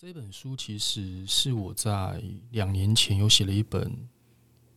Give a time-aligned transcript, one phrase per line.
[0.00, 3.92] 这本书其实是我在两年前有写了一本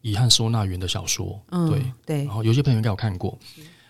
[0.02, 2.26] 遗憾收纳员的小说，嗯对，对。
[2.26, 3.38] 然，后有些朋友应该有看过。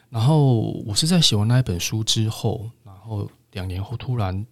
[0.10, 4.46] 然后我是在写完那一本书之后，然后两年后突然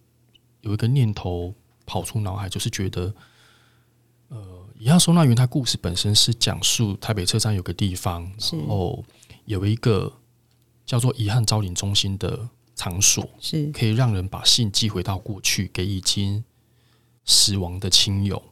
[0.62, 1.54] 有一个念头
[1.84, 3.14] 跑出脑海，就是觉得，
[4.28, 8.22] 呃，遗憾收纳员它故事本身是讲述台北车站有个地方，
[8.52, 9.04] 然后
[9.44, 10.10] 有一个
[10.86, 13.70] 叫做遗憾招领中心的场所，是。
[13.70, 16.42] 可以让人把信寄回到过去，给已经
[17.30, 18.42] 死亡的亲友，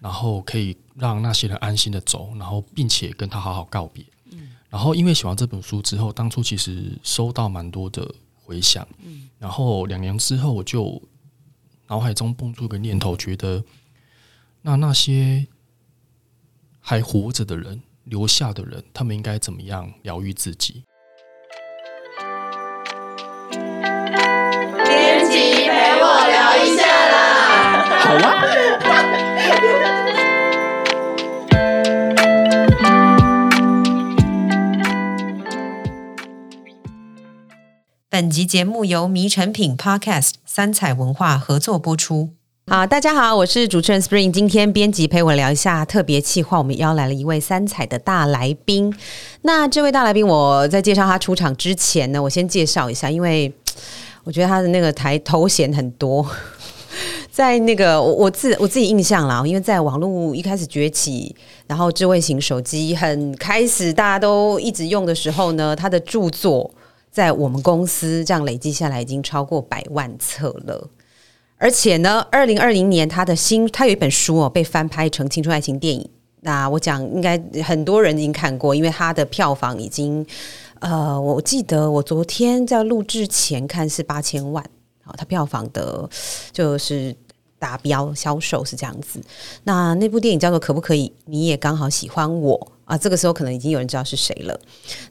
[0.00, 4.04] 然后可以让那些人安心的走，然后并且跟他好好告别。
[4.68, 8.86] 然后因为写完这本书之后，当初其实收到蛮多的回响，
[9.38, 11.00] 然后两年之后，我就
[11.86, 13.62] 脑海中蹦出一个念头，觉得
[14.62, 15.46] 那那些
[16.80, 20.82] 还活着的人、留下的人，他们应该怎么样疗愈自己？
[28.06, 28.44] 好啊。
[38.08, 42.30] 本集节目由迷成品 Podcast 三彩文化合作播出。
[42.66, 44.30] 啊，大家好，我是主持人 Spring。
[44.30, 48.94] 今天编辑陪我聊一下特别企划，我们邀来了一位三彩的大来宾。
[49.42, 53.52] 那这位大来宾，我在介绍他出场之前呢，我先介绍一下，因为
[54.22, 56.24] 我觉得他的那个台头衔很多。
[57.36, 66.70] 在那个我我自我自己印象啦，因为在网络一开始崛起，然后智慧型手机很开始大家都一直用的时候呢，他的著作
[67.10, 70.88] 在我们公司这样累积下来已经超过百万册了。
[71.58, 76.08] 而且呢，二零二零年他的新他有一本书哦，被翻拍成青春爱情电影。
[76.40, 80.24] 那我讲应该很多人已经看过，因为它的票房已经
[80.80, 84.64] 呃，我记得我昨天在录制前看是八千万，
[85.04, 86.08] 好，它票房的
[86.50, 87.14] 就是
[87.58, 89.20] 达标销售是这样子。
[89.64, 94.58] 那那部电影叫做《可不可以你也刚好喜欢我》啊，这个时候可能已经有人知道是谁了。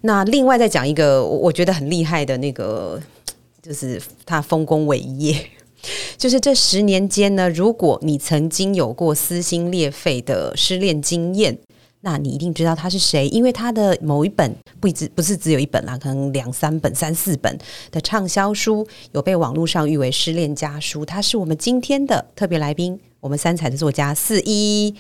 [0.02, 3.02] 那另外再讲一个我觉得很厉害的那个，
[3.62, 5.36] 就是他丰功伟业。
[6.18, 11.56] 就是这十年间呢，如果你曾经有过撕心裂肺的失恋经验，
[12.06, 17.58] 那你一定知道他是谁，因为他的某一本不只不是只有一本啦，可能两三本、三四本
[17.90, 21.04] 的畅销书，有被网络上誉为失恋家书。
[21.04, 24.94] 他是我们今天的特别来宾，我们三彩的作家四一，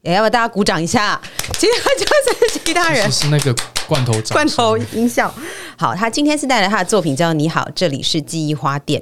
[0.00, 1.22] 也要不要大家鼓掌一下？
[1.60, 3.08] 其他就是其他人。
[3.08, 3.54] 是那个
[3.86, 5.32] 罐头掌罐头音效。
[5.78, 9.00] 好，他今天是带来他的作品叫《你好，这里是记忆花店》，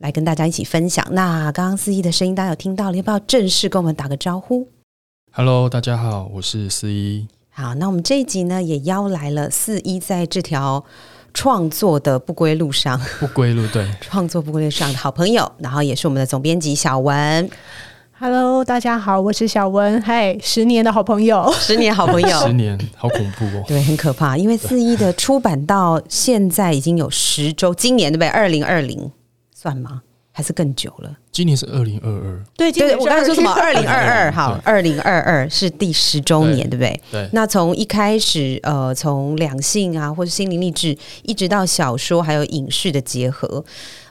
[0.00, 1.02] 来跟大家一起分享。
[1.12, 4.68] 那刚刚四一的声音大家有听到了，要不要正式跟我们打个招呼？
[5.36, 7.26] Hello，大家好，我是四一。
[7.50, 10.84] 好，那我们这一集呢，也邀来了四一在这条
[11.32, 17.50] 创作的不归路上，不归路，对， 创作不归路上的好朋友，然后也是我们的总编辑小文
[18.16, 21.52] ，Hello，大家好，我是小文，嗨，十年的好朋友。
[21.58, 23.64] 十年好朋友，十年，好恐怖哦。
[23.66, 28.28] 对，很可怕，因为四一的出版到现在已经有十周，今年对不对？
[28.28, 29.10] 二零二零
[29.52, 30.02] 算吗？
[30.30, 31.16] 还是更久了？
[31.34, 33.50] 今年是二零二二，对，今对，年我刚才说什么？
[33.50, 37.00] 二零二二，2022好，二零二二是第十周年，对不对？
[37.10, 43.64] 对，那从一开始，呃，从两性啊，或者心灵励志，一直到小说还有影视的结合，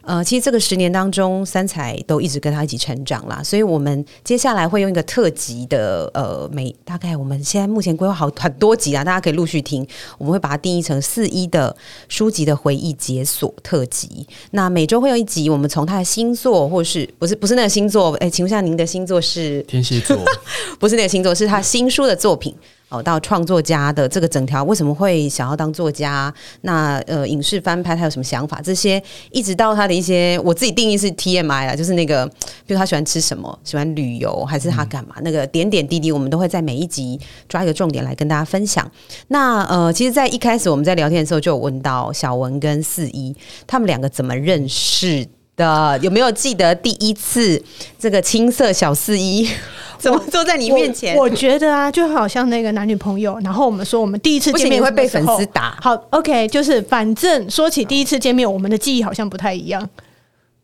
[0.03, 3.41] 呃，其实这个十年当中，三彩都一直跟他一起成长啦。
[3.41, 9.87] 所以我们接下来会用一个特辑的，呃，每大概我们现在目前规划好很多集啊，大家可以陆续听。
[10.17, 11.75] 我们会把它定义成四一的
[12.09, 14.27] 书籍的回忆解锁特辑。
[14.51, 18.11] 那每周会有一集，我们从他的星座，或是不是不是那个星座？
[18.15, 19.61] 哎，请问一下，您的星座是？
[19.63, 20.17] 天蝎座，
[20.79, 22.53] 不是那个星座，是他新书的作品。
[22.93, 26.31] 哦，到创作家的这个整条为什么会想要当作家？
[26.61, 28.61] 那呃，影视翻拍他有什么想法？
[28.63, 32.27] 这些一直到他的一些，我自己定义是 TMI 啦，就是那个，
[32.67, 35.15] 比如他喜欢吃什么，喜欢旅游，还是他干嘛？
[35.21, 38.89] 那个点点滴滴，我们都会在每一集抓一个重点来跟大家分享。
[39.29, 45.99] 那呃，其实，在一开始我们在聊天的时候，就有问到小文跟四一他们两个怎么认识的？
[46.01, 47.61] 有没有记得第一次
[47.97, 49.47] 这个青涩小四一
[49.97, 51.15] 怎么坐在你面前？
[51.15, 55.77] 我我觉得啊，就好像那个男女朋友，然后我们说我们第一次，见面会被粉丝打。
[55.81, 59.89] 好，OK，就是反正说起第一次见面，我们的记忆好像不太一样。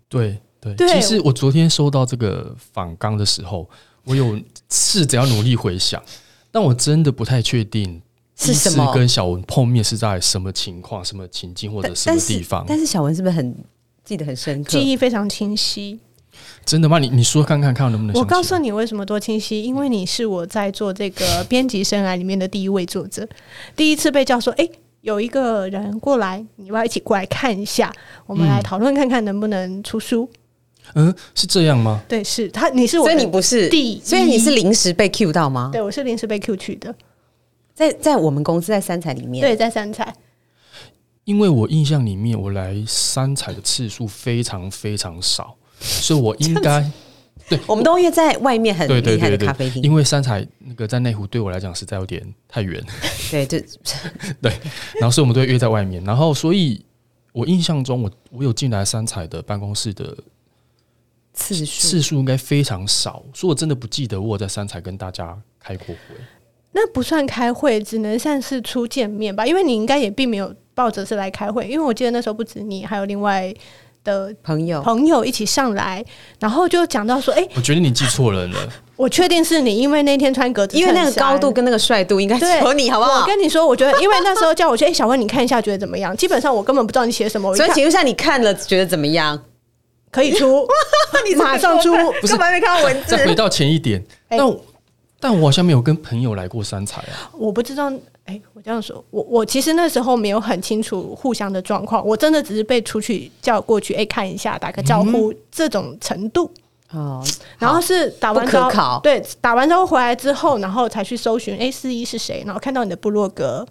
[0.10, 0.74] 对对。
[0.76, 3.70] 对其实我昨天收到这个访纲的时候，
[4.04, 4.38] 我有
[4.70, 6.04] 试着要努力回想，
[6.52, 8.02] 但我真的不太确定
[8.36, 12.66] 第一次是什么跟小文碰面是在什么情况、什么情境或者什么但是地方。
[12.68, 13.56] 但是小文是不是很
[14.10, 14.72] 记得很深刻？
[14.72, 16.00] 记忆非常清晰。
[16.66, 16.98] 真的吗？
[16.98, 18.20] 你你说看看看能不能？
[18.20, 23.28] 我告诉你为什么多清晰，因为你是我在做这个编辑生涯里面的第一位作者，
[23.76, 24.68] 第一次被叫说，哎、
[25.02, 27.94] 有一个人过来，你要一起过来看一下？
[28.26, 30.28] 我们来嗯讨论看看能不能出书。
[30.96, 32.02] 嗯，是这样吗？
[32.08, 35.70] 对，是他，你是我所，以你不是第所以你是临时被 Q 到吗？
[35.72, 36.96] 对我是临时被 Q 去的，
[37.76, 40.12] 在在我们公司在三彩里面，对，在三彩，
[41.30, 46.84] 因为我印象里面，我来三彩的次数非常非常少，所以我应该
[47.48, 52.84] 对我们都约在外面很对对厉害的对对，咖啡厅，因为三彩那个在内湖对我来讲实在有点太远，
[53.30, 53.60] 对，就
[55.00, 56.84] 然后所以我们都约在外面，然后所以
[57.32, 60.18] 我印象中我我有进来三彩的办公室的
[61.36, 66.16] 次数次数应该非常少，所以我真的不记得我在三彩跟大家开过会。
[66.72, 73.54] 那不算开会，只能算是初见面吧，因为你应该也并没有抱着是来开会，因为我记得那时候不止你，还有另外
[74.06, 76.02] 的朋友，朋友一起上来，
[76.40, 78.58] 然后就讲到说，哎、我觉得你记错人了，
[78.96, 83.26] 我确定是你，因为那天穿格子，因为那个高度跟那个帅度应该对只有你，好不好我？
[83.28, 86.16] 跟你说，我觉得，因为那时候叫我去，哎、小温，你看一下，觉得怎么样？
[86.18, 89.38] 基本上我根本不知道你写什么，所以请问一下，你看了觉得怎么样？
[90.12, 90.66] 可以出，
[91.28, 91.92] 你 马上出。
[92.22, 94.66] 不是根本还没看到文字再回到前一点，哎但我
[95.20, 97.30] 但我好像没有跟朋友来过三彩啊。
[97.38, 97.92] 我不知道，
[98.30, 106.52] 哎、我这样说，我我其实那时候没有很清楚互相的状况，我真的只是被出去叫过去，哎、看一下，打个招呼、这种程度。
[106.92, 107.24] 哦，
[107.58, 112.44] 然后是打完不招可考对，打完招呼回来之后，然后才去搜寻，哎、四一是谁？
[112.46, 113.64] 然后看到你的部落格，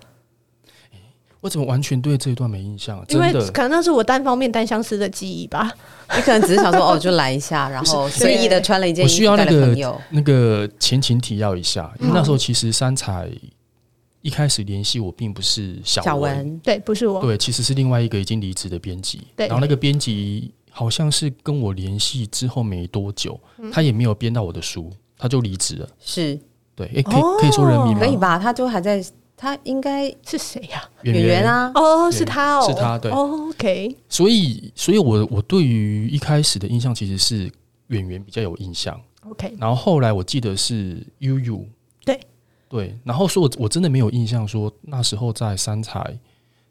[1.40, 3.04] 我怎么完全对这一段没印象？
[3.08, 5.72] 因为，可能那是我单方面单相思的记忆吧。
[6.16, 10.00] 你可能只是想说哦，就来一下， 然后随意的穿了一件我衣服带需要那个。
[10.10, 13.28] 那个前情提要一下，因为那时候其实三彩
[14.28, 19.22] 一开始联系我，并不是小小文，对，不是我，对，其实是另外一个已经离职的编辑。
[19.34, 19.46] 对。
[19.48, 23.70] 然后那个编辑好像是跟我联系之后没多久，嗯。
[23.72, 25.88] 他也没有编到我的书，他就离职了。
[25.98, 26.38] 是。
[26.74, 28.00] 对，诶，可以可以说人名吗？
[28.00, 28.38] 可以吧？
[28.38, 29.02] 他就还在，
[29.34, 31.44] 他应该是谁呀、演演员。
[31.44, 33.10] 啊，哦，是他哦，是他对。
[33.10, 37.50] 哦 OK，所以，所以我我对于一开始的印象其实是
[37.88, 41.64] 演员比较有印象，OK，然后后来我记得是悠悠，
[42.68, 46.16] 对对，然后说我我真的没有印象说那时候在三彩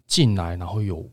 [0.05, 1.05] 进来，然后有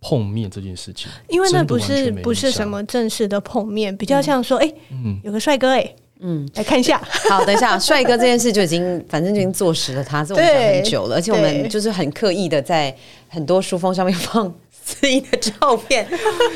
[0.00, 12.96] 碰面这件事情，因为那不是不是什么正式的碰面，比较像说，哎、嗯，有个帅哥、哎，嗯，来看一下，好，等一下，帅哥这件事就已经，反正就已经坐实了他，这我们讲很久了，而且我们就是很刻意的在
[13.28, 16.06] 很多书封上面 放司仪的照片，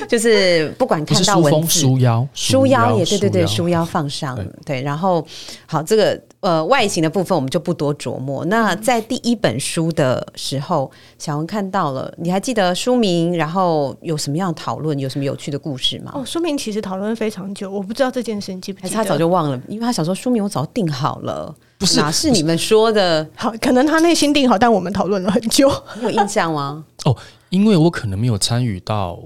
[0.09, 4.47] 就是不管看到文字，书腰，书腰也对对对，书书腰放上对。
[4.65, 5.27] 对，然后
[5.67, 8.44] 好，这个呃外形的部分我们就不多琢磨。
[8.44, 16.12] 那在第一本书的时候，小文看到了，你还记得书名，然后有什么样的讨论，有什么有趣的故事吗？
[16.15, 18.89] 哦，书名其实讨论非常久，我不知道这件事，你记不记得？
[18.89, 19.61] 还是他早就忘了？
[19.69, 23.27] 因为他想说书名我早定好了，不是哪是你们说的？
[23.37, 25.73] 好，可能他内心定好，但我们讨论了很久。
[25.97, 26.85] 你有印象吗？
[27.05, 27.17] 哦
[27.50, 29.21] 因为我可能没有参与到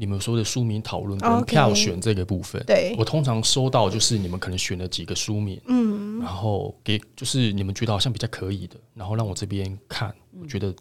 [0.00, 2.62] 你们说的书名讨论跟票选这个部分。
[2.66, 2.96] 对。
[2.98, 10.10] 我通常收到就是你们可能选了几个书名，嗯，然后给就是你们觉得好像比较可以的，然后让我这边看，
[10.40, 10.74] 我觉得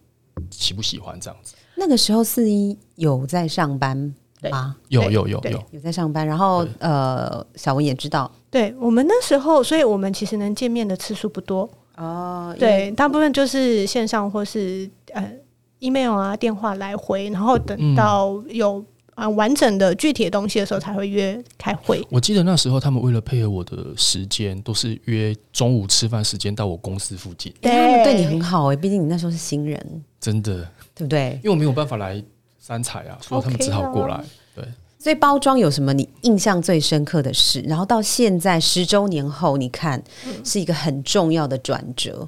[0.50, 1.54] 喜不喜欢这样子。
[1.75, 3.98] 那个时候四一有在上班
[4.50, 4.77] 吗？
[4.88, 8.31] 有有有有，有在上班，然后呃，小文也知道。
[8.50, 15.30] 对我们那时候，所以我们其实能见面的次数不多，哦，对，大部分就是线上或是呃
[15.80, 17.94] email 啊、电话来回，然后等嗯。
[17.95, 18.81] 到有
[19.19, 22.01] 啊、完整的具体的东西的时候才会约开会。
[22.10, 30.65] 我记得那时候他们为了配合我的时间，都是约中午吃饭时间到我公司附近，因为他们对你很好哎、毕竟你那时候是新人，真的，
[30.96, 31.38] 对不对？
[31.43, 32.24] 因为我没有办法来
[32.58, 34.24] 三彩啊，所以他们只好过来。
[34.55, 34.63] 对，
[34.98, 37.60] 所以包装有什么你印象最深刻的事？
[37.67, 40.01] 然后到现在十周年后，你看
[40.46, 42.25] 是一个很重要的转折，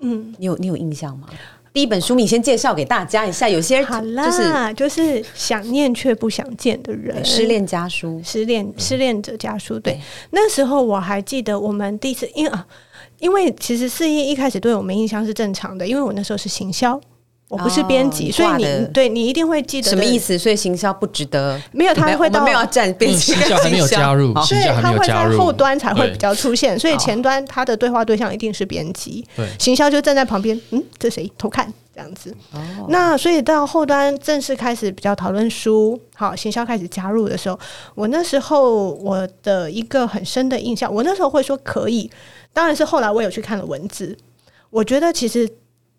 [0.00, 1.28] 嗯，你有你有印象吗？
[1.72, 9.78] 第一本书你先介绍给大家一下，有些好就是啦，就是想念却不想见的人，失恋家书，失恋失恋者家书。
[9.80, 10.00] 对对，
[10.30, 12.66] 那时候我还记得我们第一次，因为啊，
[13.18, 17.00] 因为其实四一一开始对我们印象是正常的，因为我那时候是行销。
[17.52, 19.90] 我不是编辑，哦所以你对你一定会记得？
[19.90, 20.38] 什么意思？
[20.38, 24.42] 所以行销不值得，没有，他会到没有站编辑跟行销还没有加入好。
[24.42, 25.32] 行销还对他会没有加入。
[25.32, 29.46] 在后端才会比较出现，所以前端他的对话对象一定是编辑，对。
[29.58, 32.34] 行销就站在旁边，嗯，这谁偷看这样子。
[32.52, 32.86] 哦。
[32.88, 37.60] 那所以到后端正式开始比较讨论书，好，行销开始加入的时候，
[37.94, 42.10] 我那时候我的一个很深的印象，我那时候会说可以，
[42.54, 44.16] 当然是后来我有去看了文字，
[44.70, 45.46] 我觉得其实，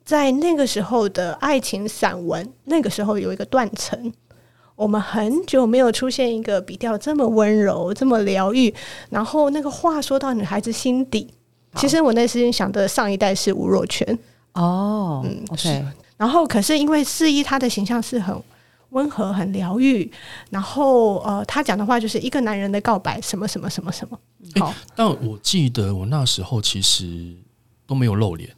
[0.04, 4.12] 在那个时候的爱情散文，那个时候有一个断层。
[4.76, 8.74] 我们很久没有出现一个笔调这么温柔、这么疗愈，
[9.10, 11.32] 然后那个话说到女孩子心底。
[11.76, 14.18] 其实我那时间想的上一代是吴若权，
[14.54, 15.86] 哦嗯，OK，
[16.18, 18.36] 然后可是因为四一他的形象是很
[18.90, 20.12] 温和、很疗愈。
[20.50, 24.20] 然后呃，他讲的话就是一个男人的告白，什么什么什么什么。
[24.60, 27.36] 好，但我记得我那时候其实
[27.86, 28.50] 都没有露脸。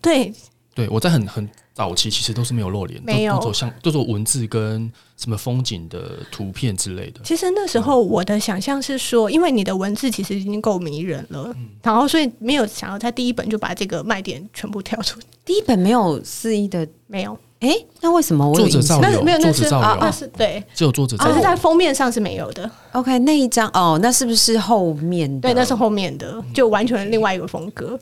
[0.00, 0.32] 对，
[0.74, 7.20] 对我在很很早期其实都是没有露脸，没有像都做文字跟什么风景的图片之类的。
[7.22, 25.48] 其实那时候我的想象是说，因为你的文字其实已经够迷人了，嗯然后所以没有想要在第一本就把这个卖点全部跳出，第一本没有肆意的，没有，哎，那为什么我有印象作者照有那没有，那是啊，那是对，只有作者在只是在封面上是没有的，？OK，那一张哦，那是不是后面的？
[25.48, 27.98] 对，那是后面的，就完全另外一个风格。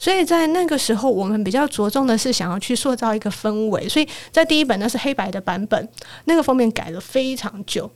[0.00, 3.86] 所以在那个时候，我们比较着重的是想要去塑造一个氛围。
[3.86, 5.88] 所以在第一本那是黑白的版本，
[6.24, 7.88] 那个封面改了非常久，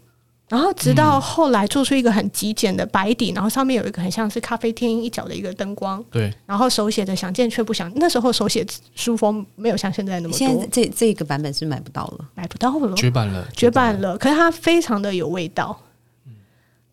[0.50, 7.90] 然后直到后来做出一个很极简的白底，然后上面有一个很像是咖啡厅一角的一个灯光，对然后手写的“想见却不想”。
[7.96, 12.28] 那时候手写书风没有像现在那么多，现在这这个版本是买不到了。
[12.34, 14.18] 买不到了，绝版了，绝版了。
[14.18, 15.80] 可是它非常的有味道，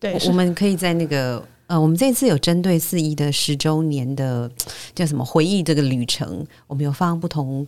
[0.00, 4.50] 对，我们可以在那个呃，我们这次有针对四一的十周年的
[4.94, 7.66] 叫什么回忆这个旅程，我们有放不同。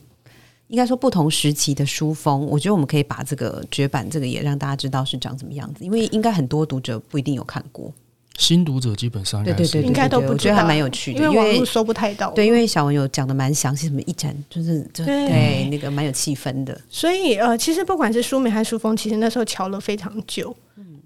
[0.69, 7.91] 应该说不同时期的书风，我觉得我们可以把这个绝版这个也让大家知道是长什么样子，因为应该很多读者不一定有看过。
[8.37, 12.31] 新读者基本上应该是对对对，应该都不知道我觉得还蛮有趣的，因为搜不太到。
[12.33, 16.79] 对，因为小文有讲的蛮详细，什么一展就是就对对那个蛮有气氛的。
[16.91, 20.55] 所以呃，其实不管是书名还是书风，其实那时候瞧了非常久。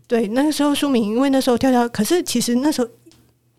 [0.08, 2.88] 对，那个时候书名，因为那时候跳跳，可是其实那时候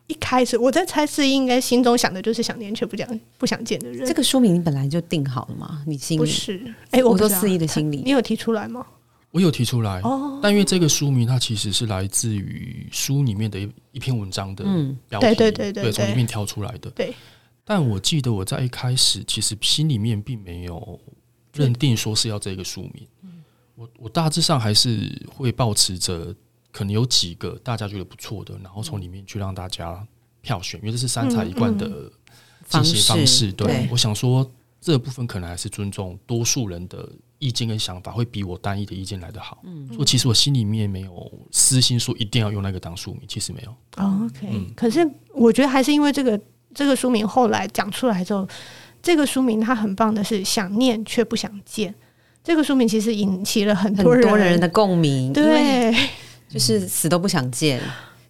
[0.08, 4.06] 一开始我在猜是应该心中想的就是想念却不想不想见的人。
[4.06, 5.84] 这个书名你本来就定好了吗？
[5.86, 6.60] 你心里不是？
[6.90, 8.86] 哎、我说四一的心理你有提出来吗？
[9.32, 16.90] 我有提出来，哦，但因为这个书名它其实是来自于书里面的一一篇文章的嗯标题，对对对对对，从里面挑出来的。
[16.90, 17.14] 对，
[17.64, 21.00] 但我记得我在一开始其实心里面并没有
[21.54, 23.08] 认定说是要这个书名，
[23.80, 26.36] 我我大致上还是会保持着
[26.70, 30.06] 可能有几个大家觉得不错的，然后从里面去让大家
[30.42, 31.88] 票选，因为这是三彩一贯的
[32.68, 33.54] 进行方方式式。
[33.54, 34.46] 对对我想说
[34.82, 39.64] 这个部分可能还是尊重多数人的意见跟想法，会比我单一的意见来得好。
[39.94, 43.72] 所以其实我心里面没有私心说一定要用那个当书名，其实没有。
[43.96, 46.38] 哦，OK、嗯可是我觉得还是因为这个
[46.74, 48.46] 这个书名后来讲出来之后，
[49.02, 51.96] 这个书名它很棒的是想念却不想见。
[52.44, 55.94] 这个书名其实引起了很很多人多人的共鸣，对
[56.48, 57.80] 就是死都不想见，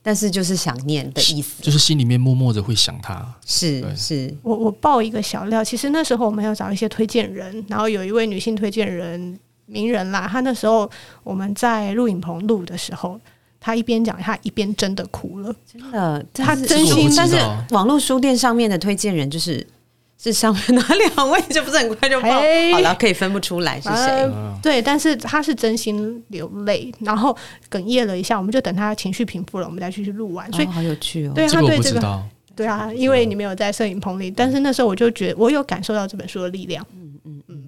[0.01, 3.25] 但是就是想念的意思，就是心里面默默的会想他。
[3.45, 10.89] 是是，我我爆一个小料，其实那时候我们要找一些推荐人，然后有一位女性推荐人名人啦，她那时候
[11.23, 13.17] 我们在录影棚录的时候，
[13.59, 15.55] 她一边讲，她一边真的哭了。
[15.71, 17.37] 真的，他但是真心但是
[17.69, 19.65] 网络书店上面的推荐人就是。
[20.21, 22.41] 是上面哪两位就不是很快就爆。
[22.41, 22.73] 嘿。
[22.73, 24.29] 好了，可以分不出来是谁。
[24.61, 27.35] 对，但是他是真心流泪，然后
[27.71, 30.51] 哽咽了一下，我们就等他情绪平复了，我们再继续录完。
[30.51, 31.31] 所以哦，好有趣哦。
[31.33, 32.23] 对这个我她对这个不知道。
[32.53, 36.85] 对啊，因为你没有在摄影棚里，但是那时候我就觉得我有感受到这本书的力量。
[36.93, 37.63] 嗯嗯嗯。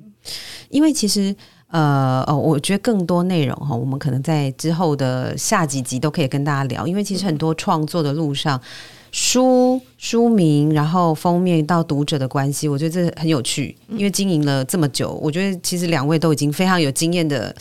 [0.67, 1.33] 因为其实
[1.67, 6.85] 呃哦，我觉得更多内容哈，我们可能在之后的下几集都可以跟大家聊。
[6.85, 8.59] 因为其实很多创作的路上，
[9.11, 13.75] 书书名，然后封面到读者的关系，我觉得这很有趣。
[13.89, 17.55] 因为经营了这么久，我觉得其实两位都已经非常有经验的。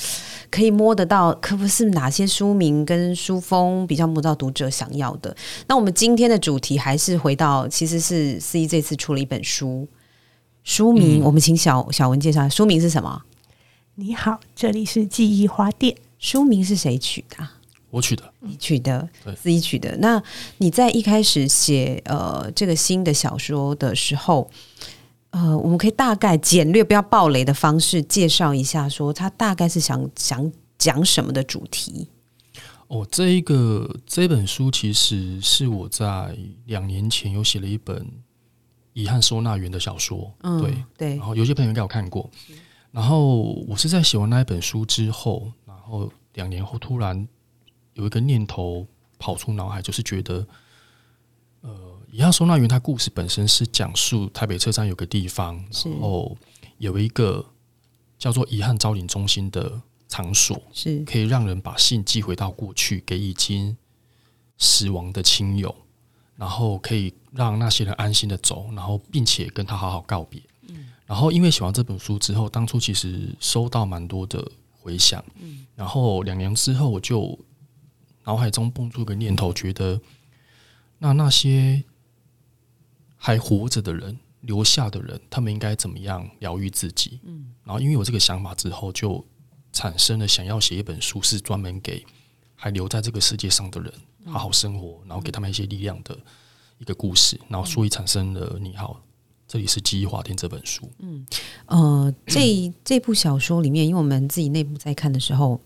[0.53, 5.33] 可以摸得到，可不是哪些书名跟书风比较摸到读者想要的。
[5.69, 9.87] 那我们今天的主题还是回到，其实是思怡这次出了一本书，
[10.65, 13.23] 书名、嗯我们请小小文介绍，书名是什么？
[13.95, 15.95] 你好，这里是记忆花店。
[16.19, 17.60] 书名是谁取的啊？
[17.91, 19.97] 我取的，你取的对，自己取的。
[19.99, 20.23] 那
[20.59, 24.51] 你在一开始写呃这个新的小说的时候，
[25.31, 32.09] 呃，我们可以大概简略不要暴雷的方式介绍一下，说他大概是想想讲什么的主题。
[32.89, 38.05] 哦，这一个这本书其实是我在两年前有写了一本
[38.93, 42.29] 遗憾收纳员的小说，嗯，对，对然，后有些朋友应该有看过。
[42.91, 47.29] 然后我是在写完那一本书之后，然后两年后突然
[48.01, 48.87] 有一个念头
[49.19, 50.47] 跑出脑海，就是觉得，
[51.61, 51.71] 呃，
[52.11, 56.37] 遗憾收纳员它故事本身是讲述台北车站有个地方，然后
[56.79, 57.45] 有一个
[58.19, 61.05] 叫做遗憾招领中心的场所，是。
[61.05, 63.77] 可以让人把信寄回到过去，给已经
[64.57, 65.75] 死亡的亲友，
[66.37, 70.41] 然后可以让那些人安心的走，然后并且跟他好好告别。
[71.05, 75.23] 然后因为写完这本书之后，当初其实收到蛮多的回响，
[75.75, 77.39] 然后两年之后，我就
[78.25, 80.01] 脑海中蹦出个念头，觉得
[80.99, 81.83] 那那些
[83.17, 87.21] 还活着的人、留下的人，他们应该怎么样疗愈自己？
[87.25, 89.25] 嗯然后因为有这个想法之后，就
[89.73, 92.05] 产生了想要写一本书，是专门给
[92.57, 93.93] 还留在这个世界上的人
[94.27, 96.19] 好好生活，然后给他们一些力量的
[96.79, 99.01] 一个故事，然后所以产生了你好，
[99.47, 100.91] 这里是记忆花店这本书。
[100.99, 101.25] 嗯
[101.67, 105.61] 呃，这这部小说里面，因为我们自己内部在看的时候，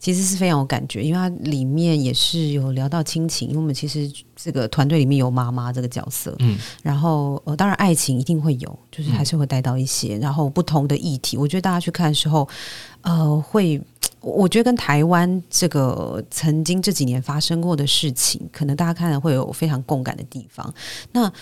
[0.00, 12.48] 其实是非常有感觉，因为它里面也是有聊到亲情，因为我们其实这个团队里面有妈妈这个角色，嗯，然后呃，当然爱情一定会有，就是还是会带到一些，然后不同的议题，我觉得大家去看的时候，
[13.02, 13.80] 呃，会。
[14.22, 20.74] 我我觉得跟台湾这个曾经这几年发生过的事情，可能大家看了会有非常共感的地方。
[21.12, 21.32] 那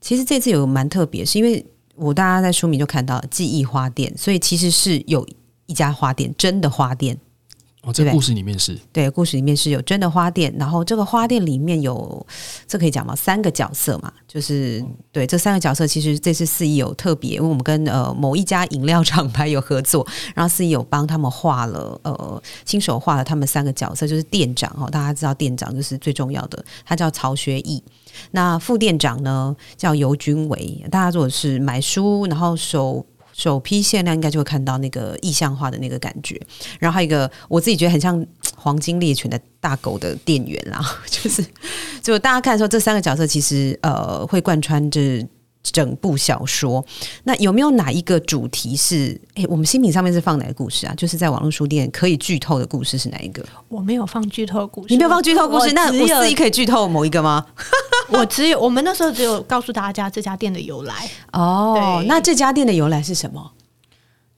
[0.00, 5.24] 其实这次有蛮特别，是因为我大家在书名就看到了记忆花店，所以其实是有
[5.66, 7.16] 一家花店，真的花店。
[7.86, 12.26] 哦，这对故事里面是对，故事里面是有真的花店，然后这个花店里面有
[12.66, 13.14] 这可以讲吗？
[13.14, 27.80] 三个角色嘛，就是对这三个角色，其实这次四一有特别，因为我们跟呃某一家饮料厂牌有合作，然后四一有帮他们画了呃亲手画了他们三个角色，就是店长哦，大家知道店长就是最重要的，他叫曹学义。
[28.32, 36.40] 那副店长呢叫尤军伟，大家如果是买书，然后手首批限量应该就会看到那个意象化的那个感觉。
[36.80, 38.24] 然后还有一个我自己觉得很像
[38.56, 41.44] 黄金猎犬的大狗的店员啦， 就是
[42.02, 45.00] 就大家看的时候，这三个角色其实呃会贯穿着。
[45.72, 46.84] 整部小说，
[47.24, 49.20] 那有没有哪一个主题是？
[49.34, 50.94] 诶，我们新品上面是放哪个故事啊？
[50.96, 53.44] 就是在网络书店可以剧透的故事是哪一个？
[53.68, 57.44] 我没有放剧透故事，你没有放剧透故事，那我自己可以剧透某一个吗？
[58.08, 61.10] 我只有我们那时候只有告诉大家这家店的由来。
[61.32, 63.52] 哦，那这家店的由来是什么？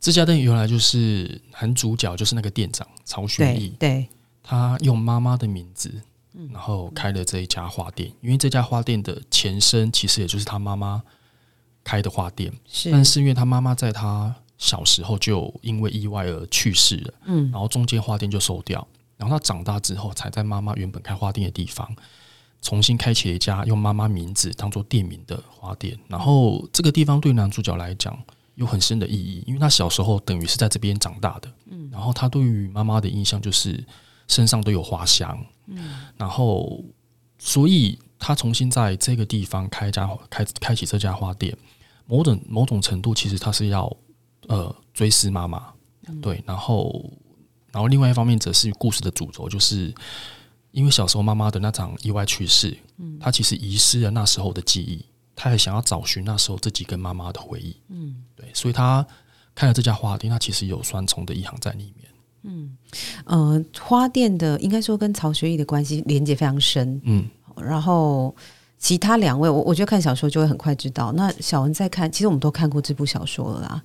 [0.01, 4.09] 这家店由来就是男主角，就是那个店长曹学对义，对，
[4.43, 5.93] 他用妈妈的名字，
[6.35, 8.11] 嗯然后开了这一家花店。
[8.23, 11.03] 因为这家花店的前身其实也就是他妈妈
[11.89, 12.91] 开的花店，是。
[12.91, 17.51] 但是因为他妈妈在他小时候就因为意外而去世了，嗯。
[17.51, 21.89] 然后中间花店就收掉，然后他长大之后才在妈妈原本开花店的地方。
[22.61, 28.21] 重新开启了一家用妈妈名字当做店名的花店，然后这个地方对男主角来讲
[28.57, 33.83] 有很深的意义，因为他小时候等于是在这边长大的，嗯，然后他对于妈妈的印象就是
[34.27, 36.83] 身上都有花香，嗯，然后
[37.39, 41.57] 所以他重新在这个地方开家开开启这家花店，
[42.09, 43.97] 某种某种程度其实他是要
[44.49, 45.73] 呃追思妈妈，
[46.21, 47.09] 对，然后
[47.71, 49.95] 然后另外一方面则是故事的主轴就是。
[50.71, 55.03] 因为小时候妈妈的那场意外去世，嗯，他其实遗失了那时候的记忆，
[55.35, 59.05] 他也想要找寻那时候自己跟妈妈的回忆，嗯，对，所以他
[59.55, 62.09] 开了这家花店，他其实有双重的意涵在里面，
[62.43, 62.77] 嗯。
[63.25, 68.37] 呃，花店的应该说跟曹学义的关系连接非常深，嗯，然后
[68.79, 71.13] 其他两位，我我觉得看小说就会很快知道。
[71.13, 73.83] 那小文在看，其实我们都看过这部小说了啦。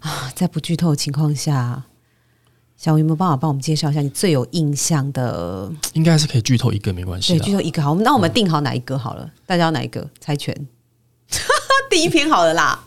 [0.00, 1.82] 啊，在不剧透的情况下，
[2.76, 5.68] 小文有没有办法帮我们介绍一下你最有印象的？
[5.94, 9.28] 应该是可以剧透一个没关系对，的剧，透一个好，那我们定好哪一个好了？
[9.44, 10.08] 大家要哪一个？
[10.20, 10.54] 猜拳。
[11.90, 12.78] 第一篇好了啦，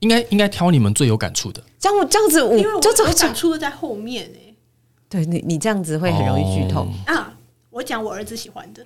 [0.00, 4.54] 应该应该挑你们最有感触的，这样我这样子我，因为我就这我感触的在后面哎、
[5.08, 6.82] 对你你这样子会很容易剧透。
[6.82, 7.32] 哦啊，
[7.70, 8.84] 我讲我儿子喜欢的，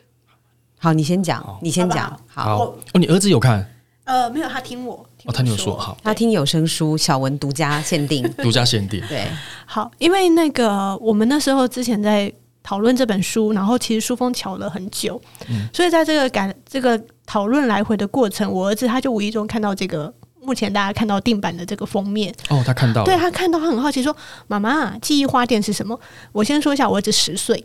[0.78, 2.10] 好，你先讲，你先讲。
[2.26, 3.70] 好好，哦，你儿子有看？
[4.04, 5.78] 呃，没有他听我，听哦，他有说。
[5.78, 8.22] 好，他听有声书，小文独家限定。
[8.37, 9.26] 独家限定，对，
[9.64, 12.30] 好，因为那个我们那时候之前在
[12.62, 15.18] 讨论这本书，然后其实书封巧了很久，
[15.72, 24.14] 所以在这个感这个讨论来回的过程，我儿子他就无意中看到这个目前大家看到定版的这个封面，哦，他看到，对他看到他很好奇说
[24.48, 25.98] ：“妈妈，记忆花店是什么？”
[26.32, 27.64] 我先说一下，我儿子十岁。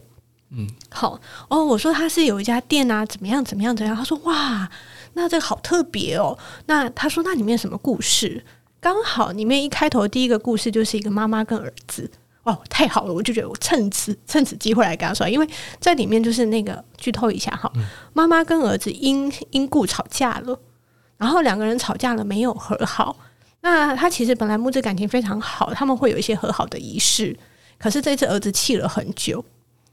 [0.52, 3.96] 嗯，好哦，我说他是有一家店啊，怎么样怎么样怎么样？
[3.96, 4.70] 他说哇，
[5.14, 6.38] 那这个好特别哦。
[6.66, 8.44] 那他说那里面什么故事？
[8.80, 12.10] 刚好里面一开头第一个故事就是一个妈妈跟儿子。
[12.44, 13.14] 哦，太好了！
[13.14, 15.48] 我就觉得我趁此趁此机会来跟他说，因为
[15.80, 17.72] 在里面就是那个剧透一下哈，
[18.14, 20.60] 妈妈跟儿子因因故吵架了，
[21.18, 23.16] 然后两个人吵架了没有和好。
[23.62, 27.38] 那他其实本来母子感情非常好，他们会有一些和好的仪式。
[27.78, 29.44] 可是这次儿子气了很久，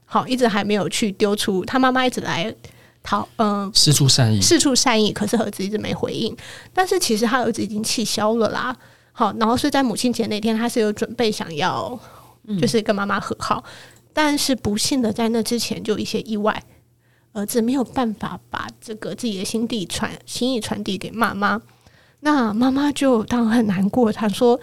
[0.09, 2.53] 好，一直还没有去丢出他妈妈一直来
[3.03, 6.35] 讨，嗯、四处善意，四处善意，可是儿子一直没回应。
[6.73, 8.75] 但是其实他儿子已经气消了啦。
[9.11, 11.99] 好，然后是在母亲节那天，他是有准备想要，
[12.59, 13.61] 就是跟妈妈和好，
[14.13, 16.63] 但是不幸的在那之前就有一些意外，
[17.33, 21.61] 儿子没有办法把这个自己的心地传心意传递给妈妈。
[22.21, 24.59] 那妈妈就当然很难过，她说：“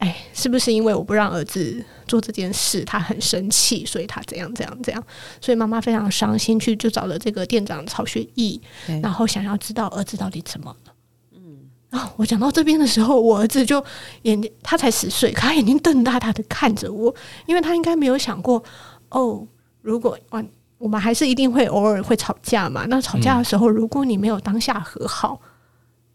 [0.00, 5.04] 哎，是不是因为我不让儿子做这件事，他很生气，所以他怎样怎样怎样？
[5.42, 8.58] 所以妈妈非常伤心，去就找了这个店长曹学义，
[9.02, 10.92] 然后想要知道儿子到底怎么了。
[11.34, 11.58] 嗯，
[11.90, 13.84] 然后我讲到这边的时候，我儿子就
[14.22, 18.64] 眼睛，他才十岁，可他眼睛瞪大大的看着我，因为他应该没有想过，
[19.10, 19.46] 哦，
[19.82, 20.42] 如果我，
[20.78, 22.86] 我们还是一定会偶尔会吵架嘛。
[22.88, 25.38] 那吵架的时候，如果你没有当下和好，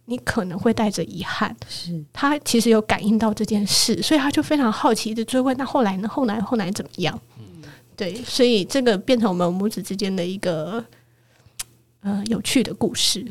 [0.05, 1.55] 你可能会带着遗憾。
[1.67, 6.07] 是他其实有感应到这件事，所以他就非常好奇的追问：那后来呢？
[6.07, 7.19] 后来后来怎么样？
[7.95, 10.83] 对，所以这个变成我们母子之间的一个
[12.01, 13.21] 呃有趣的故事。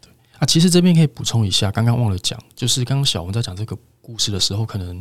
[0.00, 5.00] 对啊，其实这边可以补充一下，刚刚忘了讲，就是刚刚小文在讲这个故事的时候，可能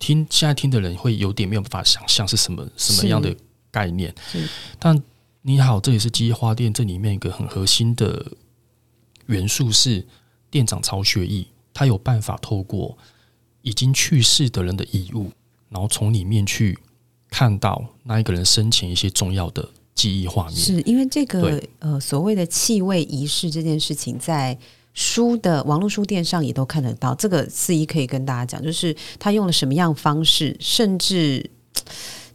[0.00, 3.32] 听现在听的人会有点没有办法想象是什么什么样的
[3.70, 4.12] 概念。
[4.78, 5.00] 但
[5.42, 8.26] 你好，这里是记忆花店，这里面一个很核心的
[9.26, 10.04] 元素是
[10.56, 12.96] 店长曹学义，他有办法透过
[13.60, 15.30] 已经去世的人的遗物，
[15.68, 16.78] 然后从里面去
[17.28, 19.68] 看到那一个人生前一些重要的。
[19.94, 24.56] 记忆画面是因为这个呃所谓的气味仪式这件事情，在
[24.94, 27.14] 书的网络书店上也都看得到。
[27.14, 31.50] 这个四一可以跟大家讲，就是他用了什么样方式，甚至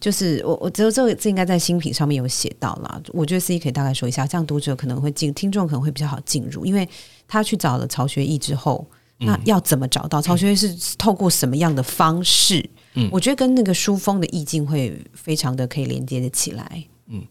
[0.01, 3.01] 就是我我觉得这个这应该在新品上面有写到了。
[3.13, 6.89] 我觉得四一可以大概说一下，这样读者可能会进，听众可能会比较好进入，因为
[7.27, 8.85] 他去找了曹学义之后，
[9.19, 12.67] 那要怎么找到曹学义是透过什么样的方式？
[12.95, 16.83] 嗯，我觉得跟那个书风的意境会非常的可以连接的起来。
[17.05, 17.23] 嗯，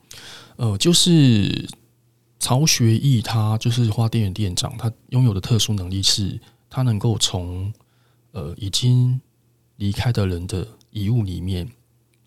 [0.56, 1.68] 呃，就是
[2.38, 7.72] 曹学义，他就是花店的店长，他拥有的特殊能力是，他能够从
[8.30, 9.20] 呃已经
[9.76, 11.68] 离开的人的遗物里面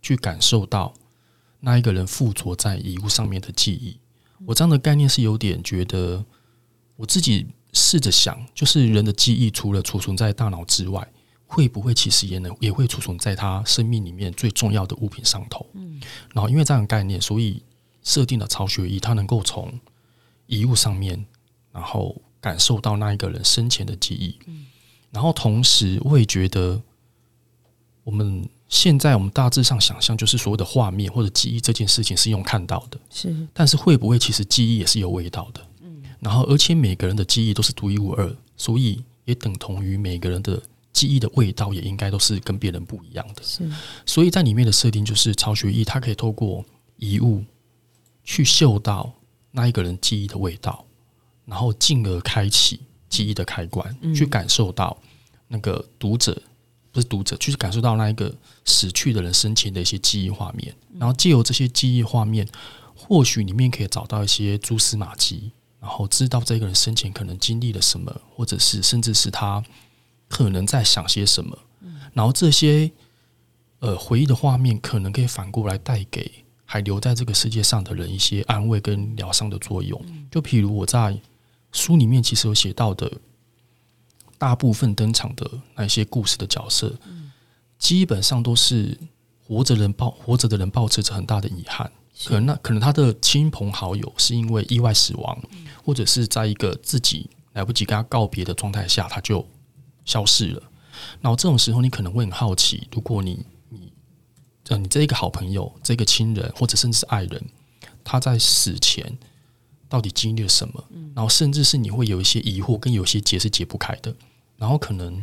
[0.04, 0.94] 去感受到
[1.62, 3.98] 那一个人附着在遗物上面的记忆。
[4.46, 6.24] 我这样的概念是有点觉得，
[6.98, 11.08] 我自己试着想，就是人的记忆除了储存在大脑之外。
[11.46, 15.64] 会不会其实也能也会储存在他生命里面最重要的物品上头？
[15.74, 16.02] 嗯，
[16.34, 17.62] 然后因为这样的概念，所以
[18.02, 19.80] 设定了曹学义，他能够从
[20.48, 21.24] 遗物上面，
[21.72, 24.40] 然后感受到那一个人生前的记忆。
[24.48, 24.66] 嗯，
[25.12, 26.82] 然后同时我也觉得，
[28.04, 35.62] 我们现在我们大致上想象，就是所谓的画面或者记忆这件事情是用看到的，是，但是会不会其实记忆也是有味道的？
[35.82, 40.62] 嗯，然后而且每个人的记忆都是独一无二，所以也等同于每个人的。
[40.94, 43.68] 记忆的味道也应该都是跟别人不一样的，是。
[44.06, 46.64] 所以在里面的设定就是曹学义，他可以透过
[46.98, 47.44] 遗物
[48.24, 49.12] 去嗅到
[49.50, 50.86] 那一个人记忆的味道，
[51.46, 54.96] 然后进而开启记忆的开关，去感受到
[55.48, 56.40] 那个读者
[56.94, 62.48] 不是读者，就是感受到那一个死去的人生前的一些记忆画面，然后借由这些记忆画面，
[62.96, 65.52] 或许里面可以找到一些蛛丝马迹，
[65.82, 69.62] 然后知道这个人生前可能经历了什么，或者是甚至是他。
[70.30, 71.56] 可能在想些什么，
[72.12, 72.90] 然后这些
[73.80, 76.32] 呃回忆的画面，可能可以反过来带给
[76.66, 80.04] 还留在这个世界上的人一些安慰跟疗伤的作用。
[80.32, 81.16] 就譬如我在
[81.72, 83.12] 书里面其实有写到的，
[84.44, 86.94] 大部分登场的那些故事的角色，
[87.80, 89.00] 基本上都是
[89.42, 91.90] 活着人抱活着的人抱持着很大的遗憾，
[92.26, 95.42] 可能那可能他的亲朋好友是因为意外死亡，
[95.86, 99.48] 或者是在一个自己来不及跟他告别的状态下，他就。
[100.06, 100.62] 消失了，
[101.22, 103.90] 然后这种时候，你可能会很好奇，如果你你
[104.68, 107.42] 呃，你这一个好朋友、这个亲人或者甚至是爱人，
[108.04, 109.18] 他在死前
[109.88, 110.84] 到底经历了什么？
[111.16, 114.14] 然后甚至是你会有一些疑惑，跟有些结是解不开的。
[114.64, 115.22] 然后可能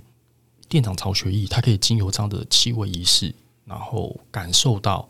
[0.68, 5.08] 店长曹学义，他可以经由这样的气味仪式，然后感受到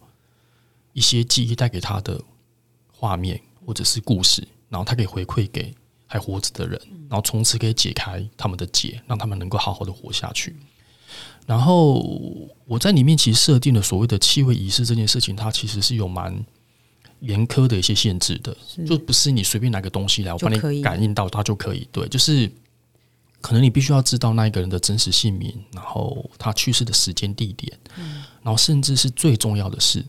[0.93, 2.23] 一些记忆带给他的
[2.93, 5.75] 画面或者是故事，然后他可以回馈给。
[6.13, 10.57] 还活着的人，然后从此可以解开他们的结，让他们能够好好的活下去。
[11.47, 12.01] 然后
[12.67, 16.45] 我在里面其实设定了所谓的气味仪式这件事情，它其实是有蛮
[17.21, 21.87] 严苛的一些限制的，就不是你随便拿个东西来，我帮你感应到它就可以。
[21.93, 22.51] 对，就是
[23.41, 27.79] 可能你必须要知道那一个人的真实姓名，然后他去世的时间地点，
[28.43, 30.05] 然后甚至是最重要的是，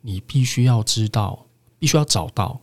[0.00, 1.46] 你必须要知道，
[1.78, 2.60] 必须要找到。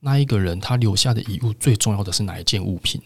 [0.00, 3.00] 那一个人他留下的遗物最重要的是哪一件物品？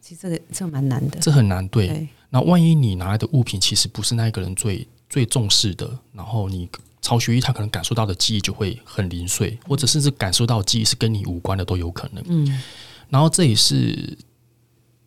[0.00, 2.08] 其实这个这蛮难的，这很难对。
[2.30, 6.66] 那万一你拿来的物品其实不是那一个人最最重视的，然后你
[7.02, 12.24] 曹学义他可能感受到的记忆就会很零碎，或者甚至感受到记忆是跟你无关的都有可能。
[12.26, 12.62] 嗯，
[13.10, 14.16] 然后这也是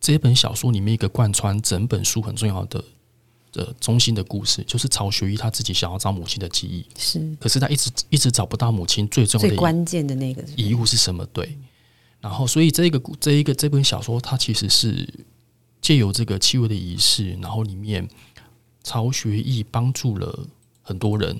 [0.02, 2.84] 这本小说里面一个贯穿整本书很重要的。
[3.54, 11.22] 的中心的故事就是曹学义他自己想要找母亲的记忆，是，可是他一直一直找不到母亲最重要的、最关键的那个遗物是什么？
[11.34, 11.58] 对，
[12.18, 15.06] 然后所以这个这一个这本小说，它其实是
[15.82, 18.08] 借由这个气味的仪式，然后里面
[18.82, 20.46] 曹学义帮助了
[20.80, 21.38] 很多人